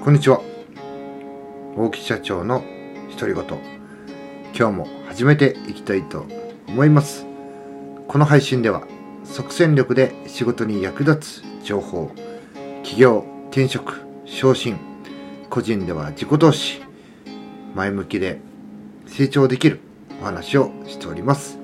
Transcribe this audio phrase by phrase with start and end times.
[0.00, 0.40] こんにちは。
[1.76, 2.62] 大木社長の
[3.18, 3.44] 独り言。
[4.56, 6.24] 今日も始めていきたいと
[6.68, 7.26] 思います。
[8.06, 8.86] この配信では
[9.24, 12.12] 即戦力で仕事に役立つ情報
[12.84, 14.78] 起業転職昇進
[15.50, 16.80] 個人では自己投資
[17.74, 18.40] 前向きで
[19.06, 19.80] 成長できる
[20.22, 21.58] お話をしております、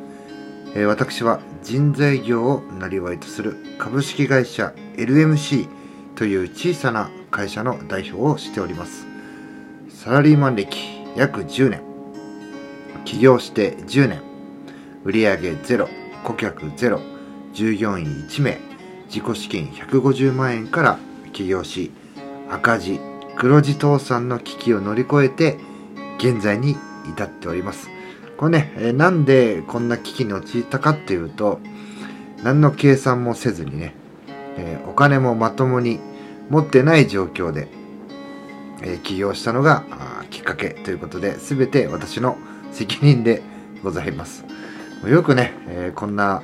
[0.74, 5.68] えー私は人材業をなりとする株式会社 LMC
[6.14, 9.06] という小さな会社の代表をしております。
[9.88, 10.78] サラリーマン歴
[11.16, 11.82] 約10年。
[13.04, 14.22] 起業して10年。
[15.02, 15.88] 売上ゼロ。
[16.22, 17.00] 顧客ゼロ。
[17.52, 18.60] 従業員1名。
[19.08, 20.98] 自己資金150万円から
[21.32, 21.90] 起業し
[22.50, 23.00] 赤字
[23.36, 25.58] 黒字倒産の危機を乗り越えて
[26.18, 26.76] 現在に
[27.08, 27.88] 至っております。
[28.36, 31.60] これね、えなんでこんな危機に陥ったかっていうと
[32.44, 33.94] 何の計算もせずにね、
[34.56, 35.98] えお金もまともに
[36.50, 37.68] 持ってない状況で、
[38.82, 39.84] えー起業したのが
[40.30, 42.36] きっかけということで全て私の
[42.72, 43.42] 責任で
[43.82, 44.44] ございます。
[45.06, 46.42] よくね、えーこんな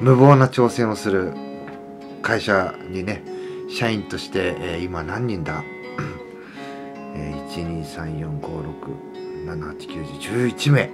[0.00, 1.32] 無謀な挑戦をする
[2.22, 3.22] 会社にね
[3.68, 5.62] 社員として、えー今何人だ、
[7.14, 7.82] えー、
[9.46, 10.90] 12345678911名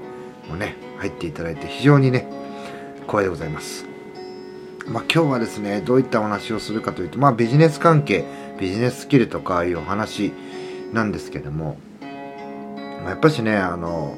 [0.49, 2.27] もね入っていただいて非常にね
[3.07, 3.88] 光栄でございます。
[4.91, 8.25] まあ、今日はですねどういったお話をするかというと、まあ、ビジネス関係
[8.59, 10.33] ビジネススキルとかいうお話
[10.93, 14.17] なんですけども、まあ、やっぱしねあの、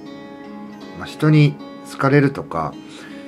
[0.98, 1.56] まあ、人に
[1.90, 2.72] 好かれるとか、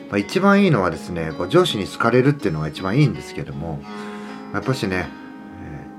[0.08, 3.80] まあ、一番いいのはですねこう上司に好かれるっていうのが一番いいんですけども
[4.52, 5.08] やっぱしね、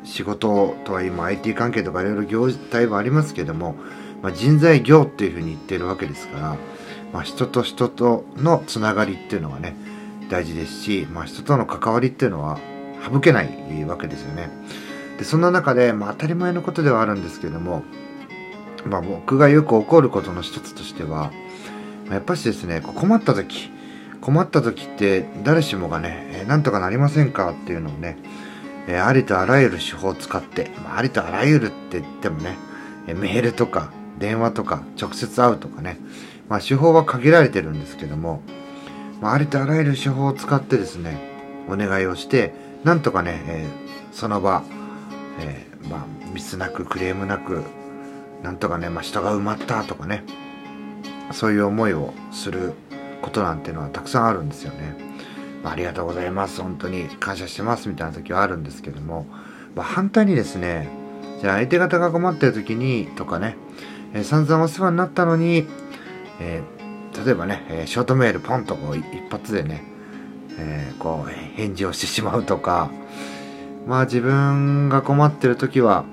[0.03, 3.75] 仕事とは今 IT 関係とかいろいろ業態もありますけども、
[4.21, 6.57] まあ、人材業っていうふうに言ってるわけですから、
[7.11, 9.75] まあ、人と人とのつながりっていうのがね
[10.29, 12.59] 大事ですし、まあ、人との関わりっていうのは
[13.11, 14.49] 省けないわけですよね。
[15.17, 17.83] でそんな中で、まあ、当たり前のことではあるんですけれども、
[18.85, 21.31] まあ、僕がよく起こることの一つとしては、
[22.05, 23.71] まあやっぱしですね困った時
[24.23, 28.17] 困った時って誰しもがね、えなんとかなりませんかっていうのをね、
[28.87, 32.57] えありとあらゆる手法を使って、まあ、ありとあらゆるって言ってもね、
[33.07, 35.97] えメールとか電話とか直接会うとかね、
[36.47, 38.41] まあ、手法は限られてるんですけども、
[39.23, 41.17] まあ、りとあらゆる手法を使ってですね
[41.69, 42.53] お願いをして
[42.83, 44.63] なんとかね、えーその場、
[45.39, 47.63] えーまあ、ミスなくクレームなく
[48.43, 50.23] なんとかね、まあ、人が埋まったとかね
[51.31, 52.73] そういう思いをする
[53.23, 54.95] ことなんていうのはたくさんあるんですよね。
[55.63, 59.25] まあ、ありがとうございます本当に感謝してますみたいな時はあるんですけども、
[59.73, 60.89] まあ、反対にですね
[61.41, 63.55] じゃあ相手方が困ってる時にとかね、
[64.13, 65.65] えー散々お世話になったのに、
[66.39, 66.82] えー
[67.25, 69.83] 例えばね、えショートメールポンとこう一発でね、
[70.57, 72.89] えーこう返事をしてしまうとか
[73.87, 76.05] まあ自分が困ってる時は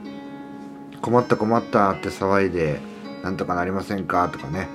[1.00, 2.80] 困った困ったって騒いで
[3.22, 4.68] なんとかなりませんかとかね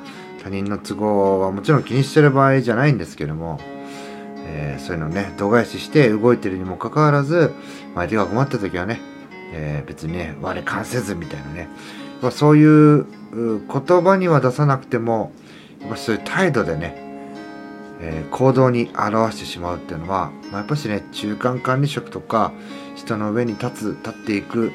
[0.43, 3.59] 他人の都合はもちろん気にしてる場合じゃないんですけども、
[4.47, 7.51] えーそういうのね度外視して動いてるにもかかわらず
[7.95, 8.99] 相手が困った時はね、
[9.53, 11.69] えー別にね我関せずみたいなね。
[12.31, 15.31] そういう言葉には出さなくても
[15.81, 16.93] やっぱそういう態度でね、
[18.01, 22.51] えー行動に表してしまうっていうのは、まあ、やっぱしね中間管理職とか
[22.95, 24.71] 人の上に立つ立っていく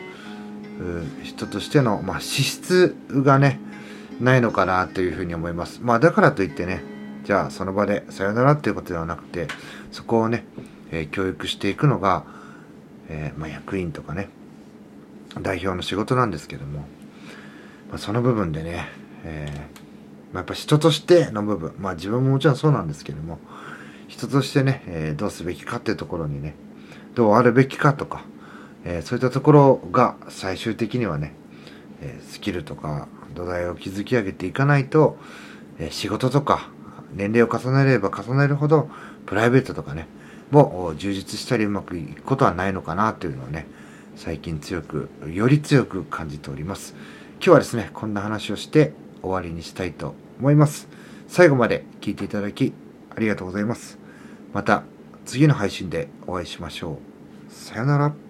[1.22, 3.60] 人としての、まあ、資質がね
[4.20, 5.80] ないのかなというふうに思います。
[5.82, 6.82] まあだからといってね
[7.24, 9.48] じゃあその場でさよならっていうことではなくて
[9.92, 10.44] そこをね、
[10.90, 12.24] えー教育していくのが、
[13.08, 14.28] えーまあ、役員とかね
[15.40, 16.80] 代表の仕事なんですけども、
[17.90, 18.88] まあ、その部分でね、
[19.24, 19.89] えー
[20.32, 23.38] まあ、やっぱ人としての部分まあ自分ももちろんそうなんですけども
[24.08, 26.54] 人としてね、えーどうすべきかっていうところにね
[27.14, 28.24] どうあるべきかとか、
[28.84, 31.32] えーそういったところが最終的にはね、
[32.00, 35.16] えースキルとか土台を築き上げていかないと、
[35.78, 36.68] え仕事とか
[37.14, 38.88] 年齢を重ねれば重ねるほど
[39.26, 40.06] プライベートとかね
[40.50, 43.66] も充実したりうまくいくことはないのかなというのをね
[44.16, 46.94] 最近強くより強く感じております。
[47.36, 50.88] 今日はですねこんな話をして終わりにしたいと思います。
[51.28, 52.72] 最後まで聞いていただき
[53.14, 53.98] ありがとうございます。
[54.52, 54.82] また
[55.24, 56.98] 次の配信でお会いしましょ
[57.48, 57.52] う。
[57.52, 58.29] さよなら。